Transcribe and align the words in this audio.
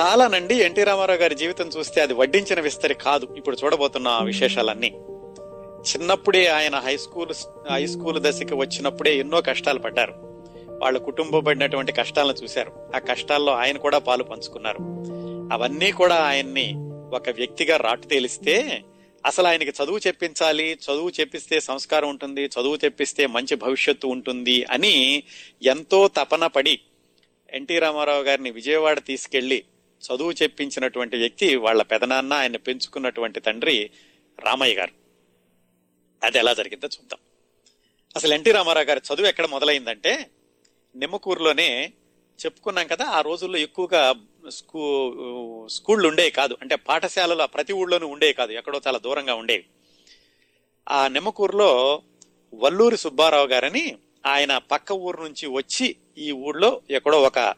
చాలానండి 0.00 0.54
NT 0.54 0.84
Ramarao 0.84 1.18
గారి 1.18 1.34
జీవితం 1.34 1.68
చూస్తే 1.68 2.00
అది 2.00 2.14
వడ్డించిన 2.14 2.60
విస్తరి 2.60 2.94
కాదు. 2.94 3.34
ఇప్పుడు 3.36 3.56
చూడబోతున్న 3.64 4.20
విశేషాలన్నీ. 4.24 4.88
చిన్నప్పుడే 5.90 6.46
ఆయన 6.46 6.76
హై 6.76 6.96
స్కూల్ 6.96 7.34
హై 7.70 7.86
స్కూల్ 7.86 8.20
దశకి 8.20 8.54
వచ్చినప్పుడే 8.54 9.16
ఎన్నో 9.16 9.40
కష్టాలు 9.40 9.78
పడ్డారు. 9.78 10.12
వాళ్ళ 10.82 10.98
కుటుంబం 10.98 11.44
పడినటువంటి 11.44 11.92
కష్టాలను 11.92 12.32
చూశారు. 12.32 12.72
ఆ 12.96 12.98
కష్టాల్లో 12.98 13.52
ఆయన 13.52 13.76
కూడా 13.76 13.98
పాలు 13.98 14.24
పంచుకున్నారు. 14.24 14.78
అవన్నీ 15.52 15.92
కూడా 15.92 16.14
ఆయన్ని 16.14 16.74
ఒక 17.16 17.30
వ్యక్తిగా 17.30 17.76
రాటు 17.76 18.06
తేలిస్తే 18.06 18.84
అసలు 19.26 19.46
ఆయనకి 19.46 19.70
చదువు 19.70 19.98
చెప్పించాలి 19.98 20.78
చదువు 20.84 21.10
చెప్పిస్తే 21.20 21.60
సంస్కారం 21.60 22.08
ఉంటుంది 22.08 22.44
చదువు 22.46 22.76
చెప్పిస్తే 22.76 23.26
మంచి 23.26 23.56
భవిష్యత్తు 23.56 24.06
ఉంటుంది 24.06 24.64
అని 24.70 25.22
ఎంతో 25.62 26.08
తపన 26.08 26.46
పడి 26.46 26.80
ఎన్టీ 27.52 27.78
రామారావు 27.78 28.22
గారిని 28.22 28.50
విజయవాడ 28.50 28.98
తీసుకెళ్ళి 28.98 29.64
చదువు 30.00 30.32
చెప్పించినటువంటి 30.32 31.16
వ్యక్తి 31.16 31.56
వాళ్ళ 31.56 31.82
పెదనాన్న 31.82 32.32
ఆయన 32.32 32.56
పెంచుకున్నటువంటి 32.56 33.40
తండ్రి 33.40 33.90
రామయ్య 34.38 34.74
గారు. 34.74 34.92
అది 36.26 36.38
ఎలా 36.38 36.54
జరిగిందో 36.54 36.86
చూద్దాం. 36.86 37.18
అసలు 38.16 38.34
ఎన్టీ 38.34 38.52
రామారావు 38.52 38.86
గారి 38.86 39.00
చదువు 39.14 39.26
ఎక్కడ 39.26 39.46
మొదలైందంటే 39.46 40.30
నిమ్మకూరులోనే 40.96 41.92
చెప్పుకున్నాం 42.46 42.86
కదా 42.86 43.04
ఆ 43.04 43.20
రోజుల్లో 43.20 43.58
ఎక్కువగా 43.58 44.14
స్కూ 44.48 44.80
స్కూళ్ళు 45.68 46.08
ఉండేవి 46.08 46.30
కాదు. 46.30 46.56
అంటే 46.62 46.76
పాఠశాలలు 46.76 47.46
ప్రతి 47.46 47.72
ఊళ్ళోనూ 47.72 48.06
ఉండేవి 48.06 48.32
కాదు 48.32 48.52
ఎక్కడో 48.52 48.80
చాలా 48.86 48.98
దూరంగా 48.98 49.34
ఉండేవి. 49.34 49.64
ఆ 50.88 51.08
నిమ్మకూరులో 51.08 52.02
వల్లూరి 52.54 52.96
సుబ్బారావు 52.96 53.46
గారని 53.46 53.96
ఆయన 54.26 54.58
పక్క 54.58 54.92
ఊరు 54.92 55.22
నుంచి 55.22 55.46
వచ్చి 55.46 55.96
ఈ 56.18 56.30
ఊళ్ళో 56.32 56.82
ఎక్కడో 56.90 57.22
ఒక 57.22 57.54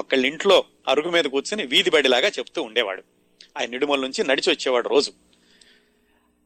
ఒకళ్ళ 0.00 0.26
ఇంట్లో 0.26 0.64
అరుగు 0.88 1.10
మీద 1.10 1.24
కూర్చుని 1.24 1.66
వీధి 1.66 1.90
బడిలాగా 1.90 2.28
చెప్తూ 2.28 2.62
ఉండేవాడు. 2.62 3.02
ఆయన 3.58 3.70
నిడుమల 3.70 4.00
నుంచి 4.00 4.24
నడిచి 4.24 4.50
వచ్చేవాడు 4.52 4.88
రోజు. 4.88 5.12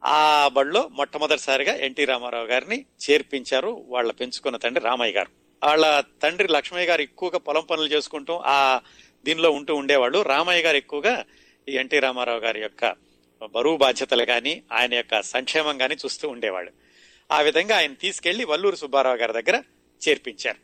ఆ 0.04 0.48
బడిలో 0.48 0.88
మొట్టమొదటిసారిగా 0.92 1.74
ఎన్టీ 1.74 2.04
రామారావు 2.04 2.46
గారిని 2.46 2.84
చేర్పించారు 3.04 3.84
వాళ్ళ 3.88 4.12
పెంచుకున్న 4.12 4.56
తండ్రి 4.56 4.84
రామయ్య 4.84 5.12
గారు. 5.12 5.30
వాళ్ళ 5.66 6.02
తండ్రి 6.22 6.48
లక్ష్మయ్య 6.48 6.86
గారు 6.86 7.02
ఎక్కువగా 7.02 7.38
పొలం 7.38 7.64
పనులు 7.70 7.86
చేసుకుంటూ 7.86 8.42
ఆ 8.46 8.80
దీనిలో 9.24 9.50
ఉంటూ 9.50 9.74
ఉండేవాళ్ళు. 9.74 10.22
రామయ్య 10.22 10.62
గారు 10.62 10.76
ఎక్కువగా 10.76 11.24
ఈ 11.68 11.72
ఎన్టీ 11.72 11.98
రామారావు 11.98 12.40
గారి 12.40 12.60
యొక్క 12.60 12.94
బరువు 13.54 13.76
బాధ్యతలు 13.76 14.24
కానీ 14.24 14.62
ఆయన 14.72 14.94
యొక్క 14.94 15.22
సంక్షేమం 15.22 15.78
కానీ 15.78 15.94
చూస్తూ 15.94 16.28
ఉండేవాడు 16.28 16.70
ఆ 17.30 17.40
విధంగా 17.40 17.76
ఆయన 17.76 17.94
తీసుకెళ్ళి 17.94 18.44
వల్లూరు 18.44 18.76
సుబ్బారావు 18.76 19.16
గారి 19.16 19.32
దగ్గర 19.32 19.62
చేర్పించారు. 20.08 20.56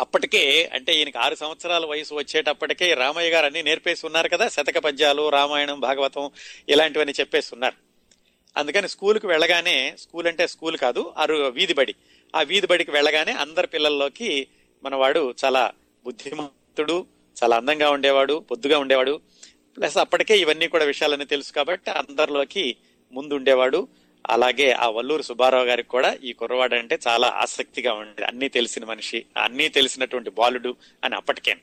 అప్పటికే 0.00 0.70
అంటే 0.72 0.94
ఈయనకి 0.94 1.18
ఆరు 1.18 1.34
సంవత్సరాల 1.34 1.86
వయసు 1.86 2.14
వచ్చేటప్పటికే 2.14 2.94
రామయ్య 2.94 3.30
గారు 3.30 3.46
అన్ని 3.46 3.62
నేర్పేసి 3.62 4.06
ఉన్నారు 4.06 4.28
కదా 4.28 4.48
శతక 4.48 4.78
పద్యాలు 4.78 5.28
రామాయణం 5.28 5.80
భాగవతం 5.80 6.30
ఇలాంటివన్నీ 6.68 7.14
చెప్పేసి 7.20 7.50
ఉన్నారు. 7.52 7.74
అందుకని 8.56 8.88
స్కూల్కి 8.88 9.26
వెళ్ళగానే 9.26 9.96
స్కూల్ 9.98 10.26
అంటే 10.26 10.46
స్కూల్ 10.46 10.76
కాదు 10.76 11.14
అరు 11.18 11.34
వీధి 11.34 11.72
బడి 11.72 11.94
ఆ 12.36 12.42
వీధి 12.42 12.66
బడికి 12.66 12.90
వెళ్ళగానే 12.90 13.32
అందరి 13.32 13.66
పిల్లల్లోకి 13.66 14.46
మనవాడు 14.82 15.34
చాలా 15.44 15.72
బుద్ధిమంతుడు 16.04 17.06
చాలా 17.42 17.56
అందంగా 17.56 17.90
ఉండేవాడు 17.90 18.44
పొద్దుగా 18.50 18.78
ఉండేవాడు. 18.78 19.20
ప్లస్ 19.76 19.98
అప్పటికే 19.98 20.38
ఇవన్నీ 20.38 20.68
కూడా 20.68 20.84
విషయాలన్నీ 20.84 21.24
తెలుసు 21.24 21.52
కాబట్టి 21.52 21.90
అందరిలోకి 21.90 22.76
ముందు 23.12 23.34
ఉండేవాడు 23.34 23.88
అలాగే 24.26 24.72
ఆ 24.72 24.88
వల్లూరు 24.88 25.22
సుబ్బారావు 25.22 25.64
గారికి 25.64 25.88
కూడా 25.88 26.14
ఈ 26.24 26.32
కుర్రవాడు 26.32 26.74
అంటే 26.74 26.98
చాలా 27.08 27.28
ఆసక్తిగా 27.28 27.92
ఉండేది. 27.92 28.24
అన్నీ 28.24 28.48
తెలిసిన 28.48 28.84
మనిషి 28.84 29.24
అన్నీ 29.36 29.68
తెలిసినటువంటి 29.68 30.30
బాలుడు 30.30 30.76
అని 31.04 31.14
అప్పటికే. 31.14 31.56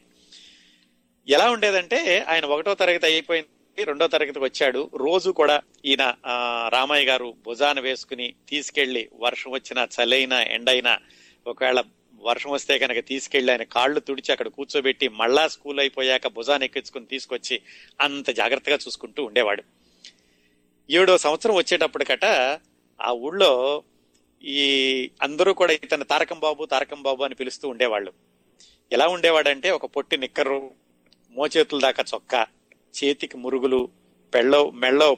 ఎలా 1.30 1.52
ఉండేదంటే 1.52 2.26
ఆయన 2.28 2.45
ఒకటో 2.45 2.73
తరగతి 2.73 3.06
అయిపోయింది 3.06 3.83
రెండో 3.83 4.08
తరగతికి 4.08 4.39
వచ్చాడు. 4.39 4.89
రోజు 4.95 5.31
కూడా 5.31 5.61
ఈయన 5.86 6.14
రామయ్య 6.70 7.06
గారు 7.06 7.33
భుజాన 7.45 7.80
వేసుకుని 7.80 8.33
తీసుకెళ్ళి 8.49 9.10
వర్షం 9.14 9.52
వచ్చినా 9.52 9.88
చలైనా 9.95 10.42
ఎండైనా 10.44 10.99
ఒకవేళ 11.48 11.83
వర్షం 12.21 12.49
వస్తే 12.49 12.77
కనుక 12.77 13.08
తీసుకెళ్ళి 13.08 13.52
ఆయన 13.52 13.64
కాళ్ళు 13.64 13.99
తుడిచి 13.99 14.32
అక్కడ 14.32 14.48
కూర్చోబెట్టి 14.48 15.08
మళ్ళా 15.08 15.48
స్కూల్ 15.48 15.80
అయిపోయాక 15.80 16.27
భుజాన్ని 16.27 16.65
ఎక్కించుకుని 16.65 17.05
తీసుకొచ్చి 17.05 17.61
అంత 18.02 18.30
జాగ్రత్తగా 18.30 18.76
చూసుకుంటూ 18.76 19.23
ఉండేవాడు. 19.23 19.64
ఏడో 20.91 21.17
సంవత్సరం 21.17 21.55
వచ్చేటప్పటికట 21.55 22.25
ఆ 23.01 23.11
ఊళ్ళో 23.11 23.83
ఈ 24.43 25.09
అందరూ 25.21 25.53
కూడా 25.53 25.73
ఇతను 25.73 26.03
తారకం 26.03 26.39
బాబు 26.39 26.65
తారకం 26.65 27.01
బాబు 27.01 27.23
అని 27.23 27.35
పిలుస్తూ 27.35 27.69
ఉండేవాళ్ళు. 27.69 28.13
ఎలా 28.91 29.07
ఉండేవాడంటే 29.07 29.71
ఒక 29.71 29.85
పొట్టి 29.85 30.17
నిక్కరు 30.17 30.71
మోచేతుల 31.31 31.79
దాకా 31.79 32.03
చొక్కా 32.13 32.47
చేతికి 33.03 33.37
మురుగులు 33.37 33.89
పెళ్ళో 34.33 34.71
మెళ్ళో 34.71 35.17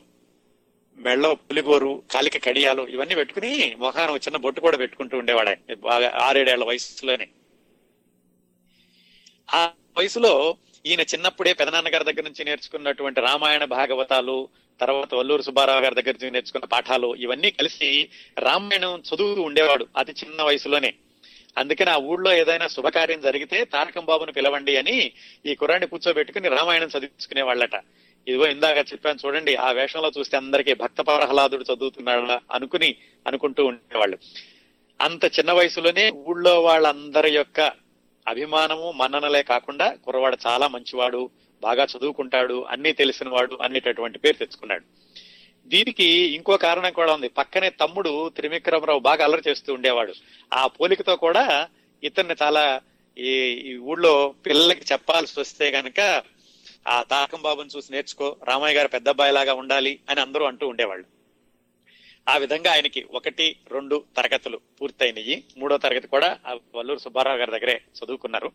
మెళ్ళో 0.98 1.36
పులిగోరు 1.36 2.04
కాలిక 2.12 2.46
కడియాలు 2.46 2.84
ఇవన్నీ 2.84 3.16
పెట్టుకుని 3.16 3.76
మొహాన 3.78 4.10
చిన్న 4.10 4.38
బొట్టు 4.38 4.62
కూడా 4.62 4.78
పెట్టుకుంటూ 4.78 5.18
ఉండేవాడు. 5.18 5.76
బాగా 5.76 6.12
ఆరేడేళ్ళ 6.22 6.64
వయసులోనే. 6.64 7.28
ఆ 9.54 9.70
వయసులో 9.98 10.58
ఈయన 10.86 11.02
చిన్నప్పుడే 11.02 11.54
పెదనాన్నగారి 11.54 12.04
దగ్గర 12.04 12.22
నుంచి 12.22 12.46
నేర్చుకున్నటువంటి 12.46 13.22
రామాయణ 13.22 13.66
భాగవతాలు 13.66 14.50
తర్వాత 14.82 15.16
వల్లూరు 15.16 15.42
సుబ్బారావు 15.42 15.82
గారి 15.82 15.96
దగ్గర 15.96 16.12
నుంచి 16.12 16.32
నేర్చుకున్న 16.32 16.66
పాఠాలు 16.66 17.16
ఇవన్నీ 17.16 17.52
కలిసి 17.52 18.10
రామాయణం 18.38 19.04
చదువుతూ 19.10 19.42
ఉండేవాడు 19.42 19.88
అతి 19.98 20.12
చిన్న 20.12 20.42
వయసులోనే. 20.42 20.94
అందుకని 21.58 21.90
ఆ 21.90 21.96
ఊళ్ళో 21.96 22.34
ఏదైనా 22.34 22.68
శుభకార్యం 22.68 23.22
జరిగితే 23.22 23.66
తారకం 23.66 24.06
బాబును 24.06 24.32
పిలవండి 24.32 24.78
అని 24.78 25.12
ఈ 25.46 25.56
కుర్రాన్ని 25.56 25.88
కూర్చోబెట్టుకుని 25.88 26.50
రామాయణం 26.50 26.88
చదివించుకునే 26.88 27.42
వాళ్ళట 27.42 27.74
ఇదిగో 28.28 28.48
ఇందాక 28.48 28.78
చెప్పాను 28.78 29.20
చూడండి 29.26 29.56
ఆ 29.56 29.72
వేషంలో 29.72 30.12
చూస్తే 30.20 30.38
అందరికీ 30.38 30.74
భక్త 30.74 31.02
ప్రహ్లాదుడు 31.02 31.66
చదువుతున్నాడా 31.74 32.40
అనుకుని 32.52 32.96
అనుకుంటూ 33.28 33.66
ఉండేవాళ్ళు. 33.66 34.18
అంత 35.02 35.26
చిన్న 35.26 35.52
వయసులోనే 35.52 36.10
ఊళ్ళో 36.10 36.62
వాళ్ళందరి 36.62 37.32
యొక్క 37.32 37.87
అభిమానము 38.28 38.92
మన్ననలే 38.92 39.44
కాకుండా 39.44 39.94
కుర్రవాడు 39.94 40.38
చాలా 40.48 40.68
మంచివాడు 40.68 41.30
బాగా 41.62 41.84
చదువుకుంటాడు 41.84 42.66
అన్ని 42.70 42.94
తెలిసిన 42.94 43.30
వాడు 43.30 43.58
అనేటటువంటి 43.62 44.20
పేరు 44.20 44.38
తెచ్చుకున్నాడు. 44.38 44.84
దీనికి 45.68 46.06
ఇంకో 46.06 46.58
కారణం 46.58 46.92
కూడా 46.92 47.14
ఉంది. 47.14 47.28
పక్కనే 47.28 47.70
తమ్ముడు 47.70 48.30
త్రివిక్రమరావు 48.30 49.00
బాగా 49.00 49.24
అల్లరి 49.24 49.44
చేస్తూ 49.48 49.74
ఉండేవాడు. 49.74 50.14
ఆ 50.54 50.68
పోలికతో 50.68 51.16
కూడా 51.16 51.68
ఇతన్ని 52.04 52.36
చాలా 52.42 52.82
ఈ 53.18 53.78
ఊళ్ళో 53.78 54.34
పిల్లలకి 54.46 54.86
చెప్పాల్సి 54.92 55.40
వస్తే 55.40 55.70
గనక 55.72 56.24
ఆ 56.88 57.04
తాకం 57.04 57.42
బాబుని 57.42 57.70
చూసి 57.78 57.94
నేర్చుకో 57.94 58.36
రామయ్య 58.44 58.78
గారు 58.78 58.88
పెద్ద 58.88 59.10
అబ్బాయిలాగా 59.10 59.54
ఉండాలి 59.54 60.00
అని 60.10 60.22
అందరూ 60.22 60.46
అంటూ 60.46 60.68
ఉండేవాళ్ళు. 60.68 61.17
ఆ 62.28 62.38
విధంగా 62.38 62.72
ఆయనకి 62.72 63.06
ఒకటి 63.12 63.56
రెండు 63.72 64.04
తరగతులు 64.18 64.60
పూర్తయినాయి. 64.82 65.44
మూడో 65.58 65.78
తరగతి 65.78 66.08
కూడా 66.08 66.40
వల్లూరు 66.76 67.00
సుబ్బారావు 67.00 67.38
గారి 67.38 67.52
దగ్గరే 67.52 67.82
చదువుకున్నారు. 67.96 68.52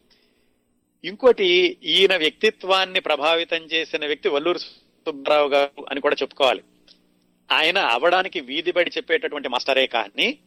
ఇంకోటి 1.04 1.78
ఈయన 1.82 2.16
వ్యక్తిత్వాన్ని 2.16 3.00
ప్రభావితం 3.00 3.56
చేసిన 3.56 4.06
వ్యక్తి 4.06 4.28
వల్లూరు 4.28 4.58
సుబ్బారావు 4.58 5.48
గారు 5.48 5.86
అని 5.90 6.00
కూడా 6.00 6.16
చెప్పుకోవాలి. 6.22 6.62
ఆయన 7.52 7.78
అవడానికి 7.78 8.40
వీధి 8.40 8.72
బడి 8.72 8.90
చెప్పేటటువంటి 8.96 9.48
మాస్టరే 9.48 9.86
కానీ 9.86 10.38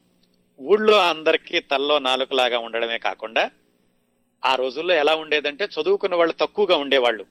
ఊళ్ళో 0.60 0.98
అందరికీ 1.00 1.60
తల్లో 1.60 2.00
నాలుకలాగా 2.00 2.60
ఉండడమే 2.60 2.98
కాకుండా 2.98 3.52
ఆ 4.46 4.56
రోజుల్లో 4.56 4.96
ఎలా 4.96 5.16
ఉండేదంటే 5.16 5.66
చదువుకున్న 5.66 6.16
వాళ్ళు 6.16 6.34
తక్కువగా 6.34 6.78
ఉండేవాళ్ళు. 6.78 7.26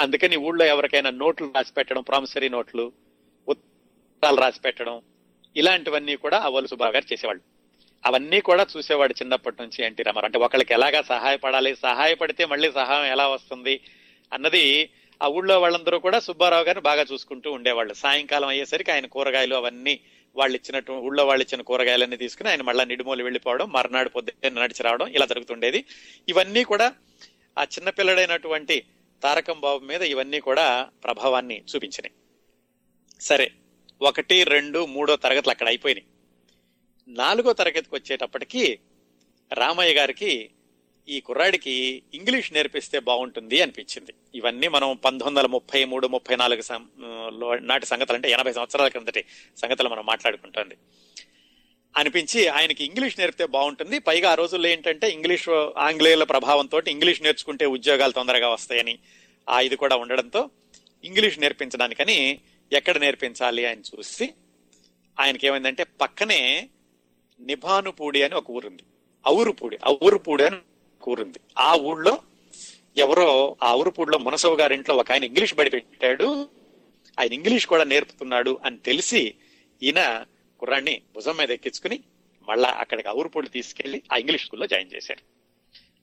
అందుకని 0.00 0.36
ఊళ్ళో 0.36 0.64
ఎవరికైనా 0.64 1.10
నోట్లు 1.10 1.52
రాసి 1.56 1.72
పెట్టడం 1.72 2.02
ప్రామిసరీ 2.02 2.48
నోట్లు 2.48 2.92
ఉత్తరాలు 3.48 4.36
రాసి 4.36 4.60
పెట్టడం 4.60 5.02
ఇలాంటివన్నీ 5.56 6.16
కూడా 6.16 6.38
అవలు 6.38 6.66
సుబ్బా 6.66 6.88
గారు 6.88 7.12
చేసేవాళ్ళు. 7.12 7.42
అవన్నీ 8.06 8.40
కూడా 8.40 8.66
చూసేవాడు 8.76 9.12
చిన్నప్పటి 9.12 9.62
నుంచి 9.62 9.84
ఎన్టీ 9.84 10.02
రామారావు. 10.02 10.26
అంటే 10.26 10.38
ఒకళ్ళకి 10.38 10.74
ఎలాగా 10.74 11.02
సహాయపడాలి 11.02 11.76
సహాయపడితే 11.76 12.44
మళ్ళీ 12.44 12.72
సహాయం 12.72 13.12
ఎలా 13.12 13.28
వస్తుంది 13.28 13.80
అన్నది 14.32 14.90
ఆ 15.22 15.26
ఊళ్ళో 15.26 15.60
వాళ్ళందరూ 15.60 15.98
కూడా 15.98 16.20
సుబ్బారావు 16.20 16.64
గారిని 16.64 16.80
బాగా 16.80 17.04
చూసుకుంటూ 17.12 17.52
ఉండేవాళ్ళు. 17.52 17.94
సాయంకాలం 17.94 18.48
అయ్యేసరికి 18.48 18.90
ఆయన 18.90 19.06
కూరగాయలు 19.06 19.54
అవన్నీ 19.54 20.00
వాళ్ళు 20.36 20.56
ఇచ్చినట్టు 20.56 20.92
ఊళ్ళో 20.92 21.26
వాళ్ళు 21.26 21.44
ఇచ్చిన 21.44 21.62
కూరగాయలన్నీ 21.62 22.16
తీసుకుని 22.16 22.48
ఆయన 22.48 22.62
మళ్ళీ 22.62 22.84
నిడుమూలు 22.84 23.22
వెళ్ళిపోవడం 23.22 23.70
మర్నాడు 23.70 24.08
పొద్దున్న 24.08 24.62
నడిచి 24.62 24.82
రావడం 24.82 25.06
ఇలా 25.06 25.26
జరుగుతుండేది. 25.26 25.84
ఇవన్నీ 26.28 26.64
కూడా 26.64 26.92
ఆ 27.58 27.62
చిన్నపిల్లడైనటువంటి 27.62 28.82
తారకం 29.22 29.60
బాబు 29.60 29.84
మీద 29.84 30.02
ఇవన్నీ 30.02 30.40
కూడా 30.40 30.88
ప్రభావాన్ని 31.04 31.62
చూపించినాయి. 31.74 32.12
సరే 33.20 33.50
ఒకటి 34.00 34.44
రెండు 34.44 34.86
మూడో 34.86 35.16
తరగతులు 35.16 35.50
అక్కడ 35.50 35.66
అయిపోయినాయి. 35.66 36.06
నాలుగో 37.08 37.52
తరగతికి 37.52 37.94
వచ్చేటప్పటికి 37.94 38.78
రామయ్య 39.52 39.94
గారికి 39.94 40.50
ఈ 41.08 41.20
కుర్రాడికి 41.20 42.02
ఇంగ్లీష్ 42.14 42.52
నేర్పిస్తే 42.52 42.98
బాగుంటుంది 42.98 43.62
అనిపించింది. 43.62 44.14
ఇవన్నీ 44.34 44.68
మనం 44.68 44.96
పంతొమ్మిది 44.96 45.24
వందల 45.24 45.46
ముప్పై 45.46 45.84
మూడు 45.84 46.06
ముప్పై 46.06 46.36
నాలుగు 46.36 46.62
నాటి 47.60 47.86
సంగతులు 47.86 48.16
అంటే 48.16 48.30
ఎనభై 48.30 48.52
సంవత్సరాల 48.52 48.88
క్రిందటి 48.88 49.24
సంగతులు 49.56 49.88
మనం 49.88 50.06
మాట్లాడుకుంటుంది. 50.06 50.76
అనిపించి 51.96 52.48
ఆయనకి 52.48 52.84
ఇంగ్లీష్ 52.84 53.18
నేర్పితే 53.18 53.46
బాగుంటుంది. 53.46 53.98
పైగా 53.98 54.30
ఆ 54.30 54.34
రోజుల్లో 54.34 54.68
ఏంటంటే 54.68 55.10
ఇంగ్లీష్ 55.10 55.48
ఆంగ్లేయుల 55.78 56.24
ప్రభావంతో 56.24 56.82
ఇంగ్లీష్ 56.88 57.22
నేర్చుకుంటే 57.22 57.66
ఉద్యోగాలు 57.66 58.12
తొందరగా 58.12 58.48
వస్తాయని 58.48 58.98
ఆ 59.48 59.60
ఇది 59.60 59.76
కూడా 59.76 59.96
ఉండడంతో 59.96 60.50
ఇంగ్లీష్ 61.04 61.38
నేర్పించడానికని 61.38 62.40
ఎక్కడ 62.72 62.98
నేర్పించాలి 62.98 63.66
అని 63.66 63.80
చూసి 63.80 64.34
ఆయనకి 65.20 65.46
ఏమైందంటే 65.46 65.84
పక్కనే 65.84 66.68
నిభానుపూడి 67.40 68.22
అని 68.22 68.34
ఒక 68.34 68.50
ఊరుంది. 68.50 68.82
ఔరుపూడి 69.28 69.78
ఔరుపూడి 69.86 70.44
అని 70.44 70.56
ఒక 71.02 71.08
ఊరుంది. 71.08 71.38
ఆ 71.58 71.74
ఊళ్ళో 71.74 72.22
ఎవరో 72.96 73.56
ఆ 73.62 73.72
ఔరుపూడిలో 73.72 74.18
మునసవు 74.18 74.56
గారింట్లో 74.56 74.96
ఒక 74.96 75.12
ఆయన 75.12 75.24
ఇంగ్లీష్ 75.24 75.54
బడి 75.54 75.70
పెట్టాడు. 75.70 76.48
ఆయన 77.20 77.32
ఇంగ్లీష్ 77.32 77.66
కూడా 77.66 77.84
నేర్పుతున్నాడు 77.84 78.58
అని 78.64 78.78
తెలిసి 78.78 79.34
ఈయన 79.82 80.24
కుర్రాన్ని 80.60 81.02
భుజం 81.14 81.36
మీద 81.36 81.50
ఎక్కించుకుని 81.50 82.00
మళ్ళా 82.48 82.68
అక్కడికి 82.68 83.08
ఔరుపూడి 83.08 83.48
తీసుకెళ్ళి 83.48 84.02
ఆ 84.12 84.16
ఇంగ్లీష్ 84.16 84.44
స్కూల్లో 84.44 84.66
జాయిన్ 84.66 84.90
చేశారు. 84.94 85.36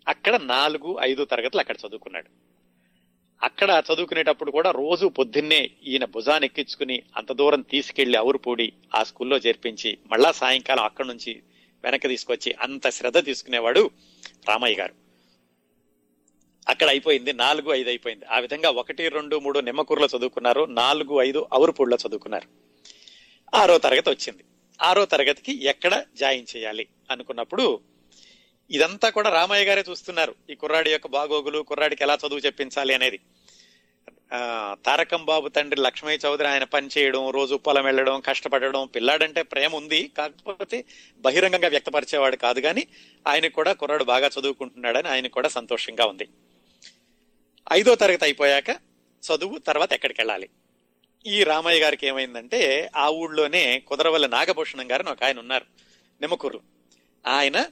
అక్కడ 0.08 0.36
నాలుగు 0.36 0.98
ఐదు 1.02 1.26
తరగతులు 1.26 1.60
అక్కడ 1.60 1.76
చదువుకున్నాడు. 1.88 2.43
అక్కడ 3.42 3.84
చదువుకునేటప్పుడు 3.94 4.52
కూడా 4.52 4.72
రోజు 4.72 5.08
పొద్దున్నే 5.08 5.70
ఈయన 5.86 6.06
భుజాన్ని 6.06 6.46
ఎక్కించుకుని 6.46 7.04
అంత 7.18 7.32
దూరం 7.32 7.62
తీసుకెళ్ళి 7.62 8.18
అవురుపూడి 8.18 8.74
ఆ 8.96 9.04
స్కూల్లో 9.04 9.38
చేర్పించి 9.38 9.98
మళ్ళా 10.08 10.32
సాయంకాలం 10.32 10.84
అక్కడి 10.84 11.08
నుంచి 11.08 11.42
వెనక్కి 11.84 12.08
తీసుకొచ్చి 12.08 12.56
అంత 12.62 12.90
శ్రద్ధ 12.90 13.26
తీసుకునేవాడు 13.26 13.92
రామయ్య 14.50 14.76
గారు. 14.76 14.94
అక్కడ 16.70 16.90
అయిపోయింది 16.90 17.34
నాలుగు 17.34 17.74
ఐదు 17.74 17.90
అయిపోయింది. 17.90 18.26
ఆ 18.26 18.40
విధంగా 18.40 18.70
ఒకటి 18.70 19.10
రెండు 19.10 19.40
మూడు 19.40 19.60
నిమ్మకూరులో 19.60 20.08
చదువుకున్నారు 20.18 20.66
నాలుగు 20.66 21.22
ఐదు 21.22 21.48
అవురుపూడిలో 21.54 21.98
చదువుకున్నారు. 22.08 22.48
ఆరో 23.56 23.78
తరగతి 23.78 24.10
వచ్చింది. 24.10 24.44
ఆరో 24.82 25.06
తరగతికి 25.06 25.66
ఎక్కడ 25.66 26.06
జాయిన్ 26.16 26.58
చేయాలి 26.58 26.88
అనుకున్నప్పుడు 27.12 27.80
ఇదంతా 28.72 29.10
కూడా 29.10 29.30
రామయ్య 29.30 29.66
గారే 29.66 29.84
చూస్తున్నారు. 29.90 30.36
ఈ 30.50 30.56
కుర్రాడి 30.56 30.92
యొక్క 30.92 31.08
బాగోగులు 31.08 31.60
కుర్రాడికి 31.60 32.04
ఎలా 32.04 32.18
చదువు 32.28 32.40
చెప్పించాలి 32.40 32.94
అనేది. 32.94 33.20
తారకం 34.86 35.26
బాబు 35.26 35.48
తండ్రి 35.48 35.82
లక్ష్మయ్య 35.82 36.20
చౌదరి 36.26 36.48
ఆయన 36.48 36.64
పని 36.64 36.90
చేయడం 36.98 37.30
రోజు 37.30 37.56
పొలం 37.56 37.84
వెళ్ళడం 37.84 38.20
కష్టపడడం 38.20 38.88
పిల్లాడంటే 38.88 39.42
ప్రేమ 39.42 39.76
ఉంది. 39.76 40.12
కాకపోతే 40.18 40.86
బహిరంగంగా 41.20 41.68
వ్యక్తపరిచేవాడు 41.68 42.36
కాదు 42.36 42.60
కానీ 42.60 42.88
ఆయనకు 43.28 43.54
కూడా 43.54 43.74
కుర్రాడు 43.74 44.04
బాగా 44.04 44.28
చదువుకుంటున్నాడని 44.28 45.08
ఆయన 45.08 45.28
కూడా 45.28 45.50
సంతోషంగా 45.50 46.06
ఉంది. 46.06 46.28
ఐదో 47.74 47.96
తరగతి 47.96 48.24
అయిపోయాక 48.24 48.70
చదువు 49.24 49.58
తర్వాత 49.58 49.94
ఎక్కడికి 49.94 50.22
వెళ్ళాలి? 50.22 50.50
ఈ 51.28 51.44
రామయ్య 51.44 51.82
గారికి 51.82 52.08
ఏమైందంటే 52.08 52.92
ఆ 52.96 53.10
ఊళ్ళోనే 53.10 53.80
కుదరవల్లి 53.80 54.28
నాగభూషణం 54.28 54.92
గారు 54.92 55.10
ఒక 55.10 55.24
ఆయన 55.24 55.40
ఉన్నారు. 55.40 55.66
నిమ్మకూరు 56.22 56.62
ఆయన 57.28 57.66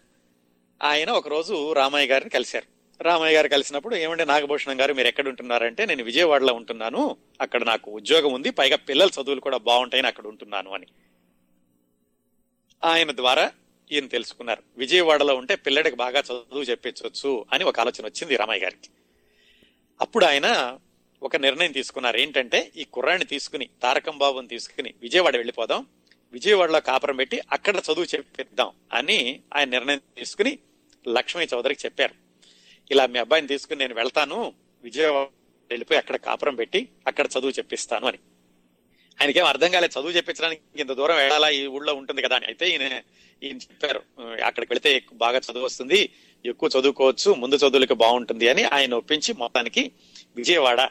ఆయన 0.82 1.10
ఒకరోజు 1.12 1.74
రామయ్య 1.74 2.08
గారిని 2.08 2.30
కలిశారు. 2.30 2.68
రామయ్య 3.02 3.36
గారు 3.36 3.48
కలిసినప్పుడు 3.48 3.96
ఏమంటే 3.96 4.26
నాగభూషణం 4.26 4.82
గారు 4.82 4.94
మీరు 4.94 5.08
ఎక్కడ 5.08 5.28
ఉంటున్నారంటే 5.28 5.86
నేను 5.86 6.04
విజయవాడలో 6.04 6.54
ఉంటున్నాను 6.54 7.18
అక్కడ 7.42 7.64
నాకు 7.64 7.92
ఉద్యోగం 7.92 8.34
ఉంది 8.34 8.50
పైగా 8.50 8.76
పిల్లల 8.76 9.10
చదువులు 9.10 9.42
కూడా 9.42 9.58
బాగుంటాయని 9.58 10.08
అక్కడ 10.08 10.28
ఉంటున్నాను 10.28 10.72
అని. 10.72 10.88
ఆయన 12.84 13.12
ద్వారా 13.12 13.52
ఈయన 13.92 14.08
తెలుసుకున్నారు 14.08 14.64
విజయవాడలో 14.78 15.36
ఉంటే 15.36 15.56
పిల్లడికి 15.56 15.96
బాగా 15.96 16.20
చదువు 16.20 16.64
చెప్పించవచ్చు 16.64 17.46
అని 17.54 17.64
ఒక 17.64 17.80
ఆలోచన 17.80 18.06
వచ్చింది 18.06 18.36
రామయ్య 18.36 18.64
గారికి. 18.64 18.90
అప్పుడు 20.02 20.26
ఆయన 20.26 20.78
ఒక 21.22 21.36
నిర్ణయం 21.36 21.72
తీసుకున్నారు 21.72 22.18
ఏంటంటే 22.18 22.72
ఈ 22.76 22.84
కుర్రాన్ని 22.84 23.26
తీసుకుని 23.26 23.70
తారకం 23.84 24.18
బాబుని 24.18 24.48
తీసుకుని 24.48 24.94
విజయవాడ 25.02 25.36
వెళ్ళిపోదాం 25.36 25.86
విజయవాడలో 26.34 26.80
కాపురం 26.80 27.16
పెట్టి 27.16 27.42
అక్కడ 27.52 27.76
చదువు 27.78 28.06
చెప్పిద్దాం 28.06 28.72
అని 28.94 29.42
ఆయన 29.56 29.70
నిర్ణయం 29.70 30.02
తీసుకుని 30.18 30.60
లక్ష్మీ 31.08 31.48
చౌదరికి 31.54 31.82
చెప్పారు. 31.86 32.16
ఇలా 32.92 33.08
మీ 33.08 33.20
అబ్బాయిని 33.20 33.48
తీసుకుని 33.48 33.80
నేను 33.80 33.96
వెళ్తాను 33.96 34.54
విజయవాడ 34.84 35.28
వెళ్ళిపోయి 35.70 35.98
అక్కడ 35.98 36.16
కాపురం 36.16 36.56
పెట్టి 36.56 36.90
అక్కడ 37.08 37.26
చదువు 37.26 37.52
చెప్పిస్తాను 37.52 38.08
అని. 38.08 38.20
ఆయనకేం 39.22 39.46
అర్థం 39.46 39.72
కాలేదు 39.72 40.00
చదువు 40.00 40.12
చెప్పించడానికి 40.12 40.62
ఇంత 40.82 40.92
దూరం 40.92 41.16
వెళ్ళాలా 41.16 41.50
ఈ 41.50 41.66
ఊళ్ళో 41.66 41.94
ఉంటుంది 41.94 42.22
కదా 42.22 42.36
అని. 42.36 42.46
అయితే 42.46 42.70
ఈయన 42.70 43.02
ఈయన 43.44 43.58
చెప్పారు 43.58 44.02
అక్కడికి 44.44 44.74
వెళితే 44.74 44.96
ఎక్కువ 44.96 45.18
బాగా 45.18 45.40
చదువు 45.40 45.66
వస్తుంది 45.66 46.10
ఎక్కువ 46.46 46.70
చదువుకోవచ్చు 46.80 47.34
ముందు 47.34 47.56
చదువులకు 47.56 47.94
బాగుంటుంది 47.94 48.50
అని 48.50 48.64
ఆయన 48.64 48.94
ఒప్పించి 48.94 49.34
మొత్తానికి 49.34 49.92
విజయవాడ 50.36 50.82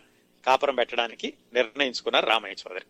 కాపురం 0.47 0.75
పెట్టడానికి 0.75 1.35
నిర్ణయించుకున్నారు 1.53 2.27
రామయ్య 2.27 2.55
చౌదరి. 2.55 2.87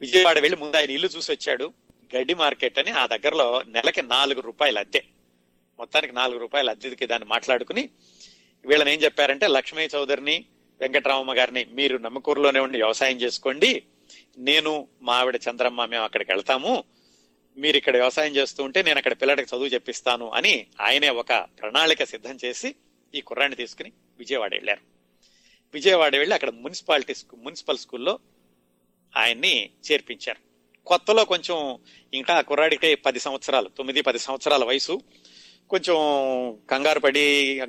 విజయవాడ 0.00 0.38
వెళ్ళి 0.38 0.58
ముందు 0.58 0.76
ఆయన 0.76 0.90
ఇల్లు 0.90 1.08
చూసి 1.08 1.32
వచ్చాడు 1.32 1.72
గడ్డి 2.16 2.34
మార్కెట్ 2.34 2.78
అని 2.78 2.90
ఆ 2.90 3.06
దగ్గరలో 3.06 3.62
నెలకి 3.66 4.02
నాలుగు 4.02 4.40
రూపాయలు 4.40 4.78
అద్దె. 4.78 5.02
మొత్తానికి 5.78 6.12
నాలుగు 6.12 6.38
రూపాయల 6.38 6.70
అద్దెకి 6.70 7.06
దాన్ని 7.06 7.28
మాట్లాడుకుని 7.28 7.88
వీళ్ళని 8.66 8.92
ఏం 8.92 9.00
చెప్పారంటే 9.00 9.46
లక్ష్మీ 9.46 9.82
చౌదరిని 9.84 10.44
వెంకటరామమ్మ 10.80 11.34
గారిని 11.34 11.64
మీరు 11.64 11.98
నమ్మకూరులోనే 11.98 12.60
ఉండి 12.60 12.78
వ్యవసాయం 12.78 13.16
చేసుకోండి. 13.16 13.82
నేను 14.38 14.88
మా 15.02 15.14
ఆవిడ 15.14 15.40
చంద్రమ్మ 15.50 15.84
మేము 15.84 16.04
అక్కడికి 16.04 16.32
వెళ్తాము. 16.32 16.84
మీరు 17.56 17.76
ఇక్కడ 17.76 17.96
వ్యవసాయం 17.96 18.36
చేస్తూ 18.36 18.64
ఉంటే 18.64 18.82
నేను 18.82 18.98
అక్కడ 18.98 19.12
పిల్లడికి 19.12 19.56
చదువు 19.56 19.66
చెప్పిస్తాను 19.66 20.30
అని 20.30 20.66
ఆయనే 20.80 21.08
ఒక 21.08 21.32
ప్రణాళిక 21.32 22.04
సిద్ధం 22.04 22.38
చేసి 22.44 22.74
ఈ 23.14 23.20
కుర్రాన్ని 23.20 23.56
తీసుకుని 23.56 23.92
విజయవాడ 24.18 24.54
వెళ్ళారు. 24.54 24.80
విజయవాడ 25.74 26.16
వెళ్ళి 26.16 26.34
అక్కడ 26.34 26.50
మున్సిపాలిటీ 26.50 27.14
మున్సిపల్ 27.36 27.78
స్కూల్లో 27.78 28.18
ఆయన్ని 29.16 29.70
చేర్పించారు. 29.92 30.48
కొత్తలో 30.84 31.24
కొంచెం 31.24 31.78
ఇంకా 32.14 32.40
కుర్రాడికి 32.40 32.94
పది 32.94 33.20
సంవత్సరాలు 33.20 33.68
తొమ్మిది 33.68 34.02
పది 34.02 34.18
సంవత్సరాల 34.18 34.64
వయసు. 34.64 35.00
కొంచెం 35.70 35.96
కంగారు 36.70 37.00
పడి 37.00 37.20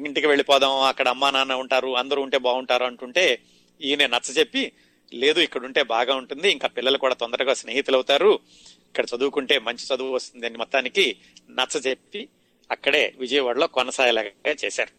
ఇంటికి 0.05 0.27
వెళ్ళిపోదాం 0.27 0.81
అక్కడ 0.81 1.07
అమ్మా 1.07 1.31
నాన్న 1.31 1.53
ఉంటారు 1.53 1.97
అందరూ 1.97 2.21
ఉంటే 2.21 2.37
బాగుంటారు 2.37 2.85
అంటుంటే 2.85 3.41
ఈయన 3.81 4.05
నచ్చ 4.05 4.31
చెప్పి 4.31 4.71
లేదు 5.13 5.39
ఇక్కడ 5.39 5.65
ఉంటే 5.65 5.83
బాగా 5.83 6.15
ఉంటుంది 6.15 6.51
ఇంకా 6.51 6.67
పిల్లలు 6.67 6.97
కూడా 6.97 7.15
తొందరగా 7.15 7.53
స్నేహితులు 7.53 7.95
అవుతారు 7.95 8.39
ఇక్కడ 8.87 9.05
చదువుకుంటే 9.15 9.59
మంచి 9.59 9.95
చదువు 9.95 10.11
వస్తుంది 10.11 10.45
అని 10.45 10.57
మొత్తానికి 10.57 11.19
నచ్చ 11.49 11.77
చెప్పి 11.77 12.29
అక్కడే 12.71 13.13
విజయవాడలో 13.17 13.67
కొనసాగలాగా 13.67 14.51
చేశారు. 14.65 14.93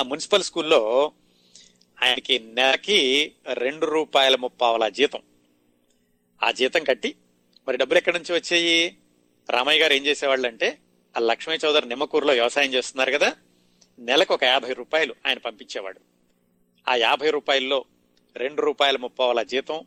ఆ 0.00 0.02
మున్సిపల్ 0.02 0.42
స్కూల్లో 0.42 1.12
ఆయనకి 2.02 2.38
నెలకి 2.38 3.32
రెండు 3.52 3.86
రూపాయల 3.86 4.36
ముప్పావల 4.36 4.88
జీతం. 4.88 5.22
ఆ 6.42 6.50
జీతం 6.50 6.84
కట్టి 6.84 7.14
మరి 7.68 7.76
డబ్బులు 7.76 7.98
ఎక్కడి 7.98 8.16
నుంచి 8.18 8.34
వచ్చాయి? 8.34 8.96
రామయ్య 9.50 9.80
గారు 9.80 9.92
ఏం 9.92 10.06
చేసేవాళ్ళు 10.06 10.46
అంటే 10.48 10.78
ఆ 11.16 11.20
లక్ష్మీ 11.20 11.58
చౌదరి 11.64 11.88
నిమ్మకూరులో 11.88 12.32
వ్యవసాయం 12.32 12.74
చేస్తున్నారు 12.74 13.10
కదా 13.10 13.36
నెలకు 13.98 14.34
ఒక 14.34 14.44
యాభై 14.44 14.72
రూపాయలు 14.72 15.14
ఆయన 15.26 15.38
పంపించేవాడు. 15.38 16.00
ఆ 16.88 16.94
యాభై 16.94 17.30
రూపాయల్లో 17.30 17.84
రెండు 18.36 18.62
రూపాయల 18.62 18.96
ముప్పావల 18.96 19.42
జీతం 19.42 19.84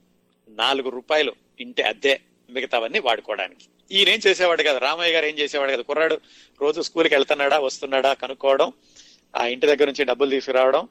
నాలుగు 0.47 0.89
రూపాయలు 0.89 1.36
ఇంటి 1.59 1.81
అద్దె 1.81 2.19
మిగతావన్నీ 2.50 3.00
వాడుకోవడానికి. 3.00 3.65
ఈయన 3.91 4.09
ఏం 4.09 4.19
చేసేవాడు 4.27 4.63
కదా 4.63 4.77
రామయ్య 4.77 5.13
గారు 5.13 5.25
ఏం 5.25 5.38
చేసేవాడు 5.38 5.71
కదా 5.71 5.81
కుర్రాడు 5.81 6.21
రోజు 6.62 6.81
స్కూల్కి 6.81 7.15
వెళ్తున్నాడా 7.15 7.59
వస్తున్నాడా 7.59 8.13
కనుక్కోవడం 8.13 8.74
ఆ 9.36 9.45
ఇంటి 9.45 9.67
దగ్గర 9.67 9.86
నుంచి 9.86 10.05
డబ్బులు 10.05 10.29
తీసుకురావడం 10.29 10.88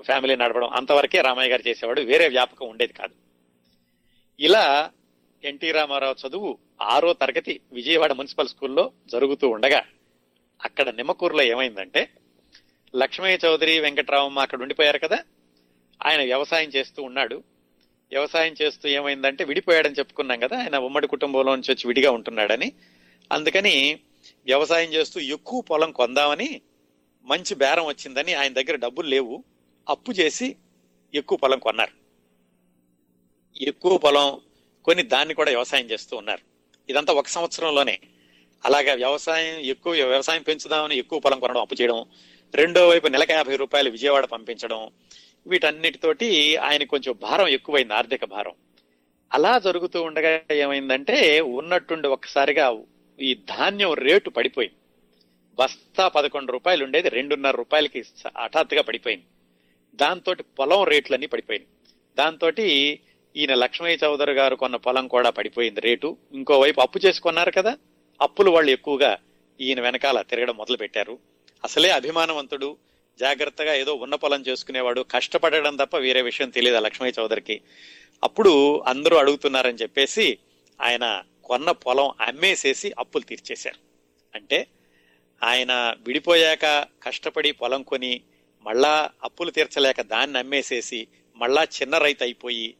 ఫ్యామిలీ 0.00 0.36
నడపడం 0.36 0.68
అంతవరకే 0.68 1.20
రామయ్య 1.20 1.50
గారు 1.50 1.68
చేసేవాడు 1.68 2.00
వేరే 2.00 2.28
వ్యాపకం 2.28 2.68
ఉండేది 2.68 2.92
కాదు. 2.92 3.14
ఇలా 4.40 4.90
ఎన్టీ 5.44 5.70
రామారావు 5.70 6.28
చదువు 6.28 6.58
ఆరో 6.82 7.12
తరగతి 7.12 7.60
విజయవాడ 7.72 8.12
మున్సిపల్ 8.12 8.48
స్కూల్లో 8.48 8.92
జరుగుతూ 9.08 9.48
ఉండగా 9.48 9.82
అక్కడ 10.64 10.88
నిమ్మకూరులో 10.88 11.42
ఏమైందంటే 11.42 12.10
లక్ష్మయ్య 12.96 13.38
చౌదరి 13.44 13.80
వెంకట్రామమ్మ 13.80 14.38
అక్కడ 14.38 14.62
ఉండిపోయారు 14.62 14.98
కదా 14.98 15.18
ఆయన 16.06 16.22
వ్యవసాయం 16.22 16.68
చేస్తూ 16.68 17.02
ఉన్నాడు. 17.02 17.44
వ్యవసాయం 18.10 18.54
చేస్తూ 18.62 18.88
ఏమైందంటే 18.88 19.44
విడిపోయాడని 19.44 19.94
చెప్పుకున్నాం 19.94 20.40
కదా 20.40 20.58
ఆయన 20.58 20.76
ఉమ్మడి 20.78 21.06
కుటుంబంలో 21.06 21.54
నుంచి 21.54 21.72
వచ్చి 21.72 21.86
విడిగా 21.86 22.10
ఉంటున్నాడని. 22.10 22.72
అందుకని 23.32 24.00
వ్యవసాయం 24.44 24.92
చేస్తూ 24.92 25.20
ఎక్కువ 25.20 25.60
పొలం 25.60 25.92
కొందామని 25.92 26.60
మంచి 27.24 27.54
బేరం 27.54 27.86
వచ్చిందని 27.86 28.34
ఆయన 28.34 28.52
దగ్గర 28.52 28.76
డబ్బులు 28.76 29.08
లేవు. 29.08 29.44
అప్పు 29.88 30.12
చేసి 30.12 30.56
ఎక్కువ 31.14 31.38
పొలం 31.38 31.58
కొన్నారు. 31.58 31.92
ఎక్కువ 33.62 33.98
పొలం 33.98 34.40
కొని 34.84 35.02
దాన్ని 35.02 35.34
కూడా 35.34 35.50
వ్యవసాయం 35.50 35.86
చేస్తూ 35.86 36.16
ఉన్నారు. 36.16 36.55
ఇదంతా 36.88 37.12
ఒక 37.12 37.28
సంవత్సరంలోనే. 37.28 37.98
అలాగా 38.64 38.92
వ్యవసాయం 38.94 39.58
ఎక్కువ 39.58 39.92
వ్యవసాయం 39.92 40.42
పెంచుదామని 40.42 40.96
ఎక్కువ 40.96 41.18
పొలం 41.18 41.40
కొనడం 41.40 41.60
అప్పు 41.60 41.74
చేయడం 41.80 42.04
రెండో 42.54 42.88
వైపు 42.88 43.06
నెలకు 43.06 43.32
యాభై 43.32 43.56
రూపాయలు 43.56 43.90
విజయవాడ 43.90 44.24
పంపించడం 44.24 44.90
వీటన్నిటితోటి 45.46 46.56
ఆయన 46.56 46.84
కొంచెం 46.84 47.14
భారం 47.22 47.48
ఎక్కువైంది 47.48 47.94
ఆర్థిక 47.94 48.24
భారం. 48.24 48.52
అలా 49.32 49.58
జరుగుతూ 49.58 50.02
ఉండగా 50.02 50.40
ఏమైందంటే 50.52 51.40
ఉన్నట్టుండి 51.40 52.08
ఒక్కసారిగా 52.08 52.82
ఈ 53.20 53.34
ధాన్యం 53.34 53.92
రేటు 53.92 54.30
పడిపోయింది. 54.30 54.76
బస్తా 55.58 56.08
పదకొండు 56.08 56.52
రూపాయలు 56.52 56.84
ఉండేది 56.84 57.08
రెండున్నర 57.08 57.56
రూపాయలకి 57.56 58.04
హఠాత్తుగా 58.38 58.82
పడిపోయింది. 58.82 59.24
దాంతో 59.94 60.34
పొలం 60.58 60.84
రేట్లన్నీ 60.84 61.26
పడిపోయింది 61.26 61.68
దాంతో 62.18 62.50
ఈయన 63.36 63.54
లక్ష్మయ్య 63.54 63.98
చౌదరి 64.04 64.32
గారు 64.32 64.56
కొన్న 64.56 64.76
పొలం 64.76 65.08
కూడా 65.08 65.30
పడిపోయింది 65.30 65.80
రేటు. 65.80 66.16
ఇంకోవైపు 66.32 66.80
అప్పు 66.80 67.00
చేసుకున్నారు 67.06 67.50
కదా 67.50 67.78
అప్పులు 68.20 68.50
వాళ్ళు 68.50 68.70
ఎక్కువగా 68.70 69.18
ఈయన 69.60 69.80
వెనకాల 69.80 70.22
తిరగడం 70.22 70.56
మొదలు 70.56 70.76
పెట్టారు 70.76 71.18
అసలే 71.64 71.90
అభిమానవంతుడు 71.90 72.76
జాగ్రత్తగా 73.20 73.74
ఏదో 73.74 73.94
ఉన్న 73.94 74.14
పొలం 74.14 74.42
చేసుకునేవాడు 74.42 75.00
కష్టపడడం 75.00 75.76
తప్ప 75.76 75.96
వేరే 75.96 76.22
విషయం 76.22 76.50
తెలియదు 76.50 76.78
లక్ష్మయ్య 76.78 77.20
చౌదరికి. 77.20 77.60
అప్పుడు 78.24 78.80
అందరూ 78.86 79.16
అడుగుతున్నారని 79.16 79.78
చెప్పేసి 79.82 80.38
ఆయన 80.80 81.22
కొన్న 81.44 81.70
పొలం 81.70 82.10
అమ్మేసేసి 82.20 82.94
అప్పులు 82.98 83.22
తీర్చేశారు. 83.22 83.80
అంటే 84.34 84.66
ఆయన 85.42 85.96
విడిపోయాక 86.06 86.86
కష్టపడి 87.02 87.52
పొలం 87.52 87.82
కొని 87.82 88.20
మళ్ళా 88.62 89.10
అప్పులు 89.22 89.50
తీర్చలేక 89.50 90.00
దాన్ని 90.00 90.38
అమ్మేసేసి 90.38 91.06
మళ్ళా 91.36 91.62
చిన్న 91.62 91.98
రైతు 91.98 92.24
అయిపోయి 92.24 92.74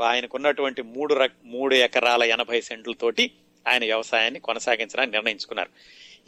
ఆయనకున్నటువంటి 0.00 0.82
మూడు 0.82 1.14
రక్- 1.14 1.36
మూడు 1.44 1.74
ఎకరాల 1.74 2.22
ఎనభై 2.22 2.60
సెంట్లతోటి 2.60 3.30
ఆయన 3.68 3.84
వ్యవసాయాన్ని 3.84 4.40
కొనసాగించడానికి 4.40 5.16
నిర్ణయించుకున్నారు. 5.16 5.70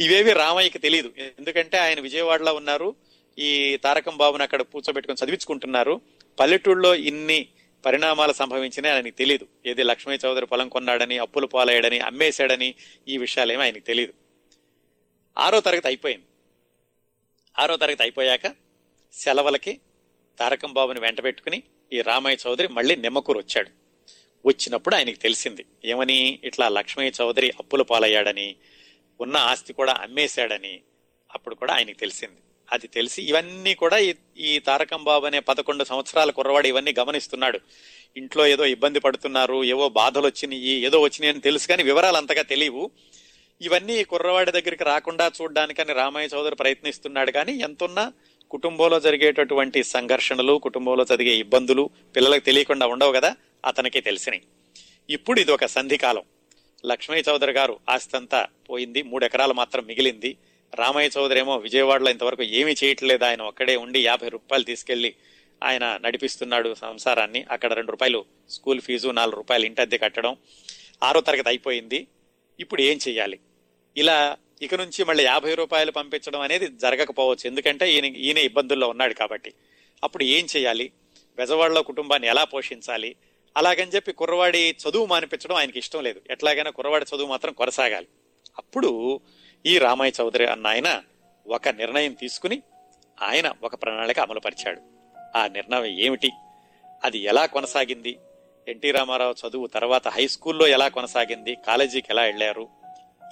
ఇవేవి 0.00 0.32
రామయ్యకి 0.32 0.78
తెలియదు 0.78 1.12
ఎందుకంటే 1.18 1.78
ఆయన 1.78 2.00
విజయవాడలో 2.00 2.54
ఉన్నారు. 2.54 2.94
ఈ 3.38 3.76
తారకం 3.76 4.16
బాబుని 4.16 4.42
అక్కడ 4.42 4.62
కూర్చోబెట్టుకుని 4.62 5.24
చదివించుకుంటున్నారు. 5.24 6.00
పల్లెటూళ్ళలో 6.40 6.94
ఇన్ని 6.94 7.46
పరిణామాలు 7.86 8.32
సంభవించినాయి 8.32 8.94
ఆయనకి 8.94 9.10
తెలియదు 9.10 9.46
ఏది 9.66 9.82
లక్ష్మీ 9.82 10.18
చౌదరి 10.26 10.46
పొలం 10.46 10.68
కొన్నాడని 10.68 11.18
అప్పులు 11.18 11.46
పాలయ్యాడని 11.46 12.00
అమ్మేశాడని 12.00 12.74
ఈ 13.08 13.18
విషయాలేమీ 13.18 13.62
ఆయనకి 13.62 13.80
తెలియదు 13.80 14.12
ఆరో 15.38 15.60
తరగతి 15.60 15.86
అయిపోయింది. 15.86 16.24
ఆరో 17.58 17.76
తరగతి 17.76 18.02
అయిపోయాక 18.02 18.54
సెలవులకి 19.12 19.80
తారకం 20.38 20.72
బాబుని 20.72 21.00
వెంట 21.00 21.22
పెట్టుకుని 21.22 21.62
ఈ 21.94 22.00
రామయ్య 22.00 22.48
చౌదరి 22.48 22.68
మళ్ళీ 22.68 22.96
నిమ్మకూరు 22.96 23.38
వచ్చాడు. 23.38 23.70
వచ్చినప్పుడు 24.46 24.94
ఆయనకి 24.94 25.16
తెలిసింది 25.16 25.64
ఏమని 25.84 26.38
ఇట్లా 26.44 26.68
లక్ష్మయ్య 26.68 27.12
చౌదరి 27.20 27.52
అప్పుల 27.58 27.82
పాలయ్యాడని 27.82 28.54
ఉన్న 29.20 29.36
ఆస్తి 29.36 29.72
కూడా 29.72 29.92
అమ్మేశాడని 29.92 30.80
అప్పుడు 31.34 31.54
కూడా 31.54 31.74
ఆయనకి 31.74 31.98
తెలిసింది. 31.98 32.36
అది 32.72 32.86
తెలిసి 32.88 33.22
ఇవన్నీ 33.22 33.74
కూడా 33.74 33.98
ఈ- 34.38 34.58
తారకం 34.58 35.04
బాబు 35.04 35.26
అనే 35.26 35.40
పదకొండు 35.40 35.84
సంవత్సరాల 35.84 36.30
కుర్రవాడు 36.30 36.66
ఇవన్నీ 36.66 36.94
గమనిస్తున్నాడు. 36.98 37.60
ఇంట్లో 38.16 38.46
ఏదో 38.46 38.64
ఇబ్బంది 38.64 39.00
పడుతున్నారు 39.00 39.64
ఏవో 39.64 39.88
బాధలు 39.88 40.26
వచ్చినాయి 40.26 40.68
ఏదో 40.68 41.00
వచ్చినాయని 41.00 41.40
తెలుసు 41.40 41.68
కానీ 41.68 41.82
వివరాలు 41.82 42.16
అంతగా 42.16 42.42
తెలియవు. 42.42 42.90
ఇవన్నీ 43.60 44.04
కుర్రవాడి 44.04 44.50
దగ్గరికి 44.50 44.84
రాకుండా 44.84 45.32
చూడడానికని 45.42 45.92
రామయ్య 45.92 46.36
చౌదరి 46.36 46.54
ప్రయత్నిస్తున్నాడు 46.54 47.30
కానీ 47.30 47.52
ఎంతున్నా 47.52 48.12
కుటుంబంలో 48.50 49.00
జరిగేటటువంటి 49.00 49.84
సంఘర్షణలు 49.84 50.58
కుటుంబంలో 50.58 51.04
జరిగే 51.04 51.30
ఇబ్బందులు 51.30 51.90
పిల్లలకు 52.16 52.44
తెలియకుండా 52.44 52.86
ఉండవు 52.86 53.12
కదా 53.12 53.36
అతనికి 53.64 54.00
తెలిసినాయి. 54.00 54.42
ఇప్పుడు 55.10 55.40
ఇది 55.40 55.52
ఒక 55.52 55.64
సంధికాలం 55.64 56.22
లక్ష్మయ్య 56.86 57.22
చౌదరి 57.28 57.52
గారు 57.52 57.78
ఆస్తి 57.88 58.16
అంతా 58.16 58.46
పోయింది 58.70 59.02
మూడు 59.02 59.24
ఎకరాలు 59.24 59.52
మాత్రం 59.52 59.84
మిగిలింది. 59.86 60.36
రామయ్య 60.74 61.10
చౌదరి 61.18 61.38
ఏమో 61.38 61.56
విజయవాడలో 61.56 62.10
ఇంతవరకు 62.10 62.42
ఏమీ 62.42 62.74
చేయట్లేదు 62.84 63.24
ఆయన 63.24 63.42
ఒక్కడే 63.42 63.76
ఉండి 63.76 64.04
యాభై 64.04 64.28
రూపాయలు 64.28 64.64
తీసుకెళ్ళి 64.64 65.14
ఆయన 65.64 65.98
నడిపిస్తున్నాడు 66.02 66.74
సంసారాన్ని. 66.74 67.44
అక్కడ 67.50 67.72
రెండు 67.72 67.90
రూపాయలు 67.90 68.24
స్కూల్ 68.50 68.80
ఫీజు 68.80 69.08
నాలుగు 69.08 69.36
రూపాయలు 69.36 69.64
ఇంటి 69.64 69.80
అద్దె 69.80 69.98
కట్టడం. 69.98 70.36
ఆరో 71.02 71.20
తరగతి 71.20 71.48
అయిపోయింది. 71.48 72.06
ఇప్పుడు 72.60 72.82
ఏం 72.82 72.98
చెయ్యాలి? 73.08 73.38
ఇలా 73.96 74.36
ఇక 74.64 74.74
నుంచి 74.74 75.04
మళ్ళీ 75.04 75.24
యాభై 75.24 75.54
రూపాయలు 75.54 75.90
పంపించడం 75.90 76.40
అనేది 76.40 76.68
జరగకపోవచ్చు. 76.68 77.46
ఎందుకంటే 77.46 77.92
ఈయన 77.92 78.04
ఈయన 78.04 78.38
ఇబ్బందుల్లో 78.38 78.88
ఉన్నాడు 78.88 79.14
కాబట్టి. 79.14 79.54
అప్పుడు 80.02 80.24
ఏం 80.24 80.46
చేయాలి? 80.56 80.92
బెజవాడలో 81.36 81.82
కుటుంబాన్ని 81.82 82.28
ఎలా 82.28 82.44
పోషించాలి? 82.44 83.16
అలాగని 83.56 83.90
చెప్పి 83.90 84.12
కుర్రవాడి 84.12 84.76
చదువు 84.88 85.06
మానిపించడం 85.06 85.56
ఆయనకి 85.56 85.78
ఇష్టం 85.78 86.02
లేదు. 86.02 86.20
ఎట్లాగైనా 86.30 86.70
కుర్రవాడి 86.70 87.06
చదువు 87.16 87.28
మాత్రం 87.28 87.52
కొనసాగాలి. 87.52 88.06
అప్పుడు 88.58 89.20
ఈ 89.66 89.78
రామయ్య 89.78 90.22
చౌదరి 90.22 90.46
అన్న 90.46 90.66
ఆయన 90.66 91.02
ఒక 91.46 91.68
నిర్ణయం 91.68 92.12
తీసుకుని 92.12 92.62
ఆయన 93.22 93.52
ఒక 93.62 93.82
ప్రణాళిక 93.82 94.20
అమలుపరిచాడు. 94.20 94.80
ఆ 95.36 95.46
నిర్ణయం 95.46 95.84
ఏమిటి? 95.84 96.30
అది 97.04 97.18
ఎలా 97.18 97.46
కొనసాగింది? 97.46 98.18
ఎన్టీ 98.68 98.90
రామారావు 98.90 99.48
చదువు 99.48 99.66
తర్వాత 99.66 100.08
హై 100.08 100.28
స్కూల్లో 100.28 100.66
ఎలా 100.66 100.88
కొనసాగింది? 100.88 101.56
కాలేజీకి 101.66 102.06
ఎలా 102.10 102.22
వెళ్ళారు? 102.22 102.68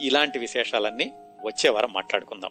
ఇలాంటి 0.00 0.38
విశేషాలన్నీ 0.38 1.12
వచ్చే 1.44 1.70
వారం 1.70 1.92
మాట్లాడుకుందాం. 1.92 2.50